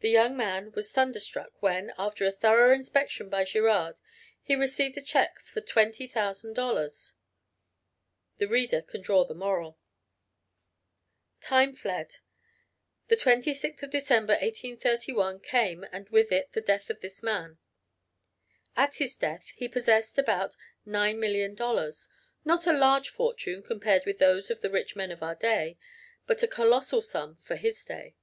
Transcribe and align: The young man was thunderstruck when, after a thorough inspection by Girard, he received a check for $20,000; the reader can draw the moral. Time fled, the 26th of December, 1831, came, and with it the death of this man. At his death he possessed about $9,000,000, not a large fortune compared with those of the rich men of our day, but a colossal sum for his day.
The 0.00 0.10
young 0.10 0.36
man 0.36 0.72
was 0.72 0.90
thunderstruck 0.90 1.52
when, 1.62 1.92
after 1.96 2.24
a 2.26 2.32
thorough 2.32 2.74
inspection 2.74 3.28
by 3.28 3.44
Girard, 3.44 3.94
he 4.42 4.56
received 4.56 4.96
a 4.96 5.00
check 5.00 5.38
for 5.44 5.60
$20,000; 5.60 7.12
the 8.38 8.48
reader 8.48 8.82
can 8.82 9.00
draw 9.00 9.24
the 9.24 9.32
moral. 9.34 9.78
Time 11.40 11.72
fled, 11.76 12.16
the 13.06 13.16
26th 13.16 13.84
of 13.84 13.90
December, 13.90 14.32
1831, 14.40 15.38
came, 15.38 15.84
and 15.92 16.08
with 16.08 16.32
it 16.32 16.50
the 16.52 16.60
death 16.60 16.90
of 16.90 17.00
this 17.00 17.22
man. 17.22 17.58
At 18.76 18.96
his 18.96 19.16
death 19.16 19.52
he 19.54 19.68
possessed 19.68 20.18
about 20.18 20.56
$9,000,000, 20.84 22.08
not 22.44 22.66
a 22.66 22.72
large 22.72 23.08
fortune 23.08 23.62
compared 23.62 24.04
with 24.04 24.18
those 24.18 24.50
of 24.50 24.62
the 24.62 24.70
rich 24.70 24.96
men 24.96 25.12
of 25.12 25.22
our 25.22 25.36
day, 25.36 25.78
but 26.26 26.42
a 26.42 26.48
colossal 26.48 27.00
sum 27.00 27.36
for 27.40 27.54
his 27.54 27.84
day. 27.84 28.16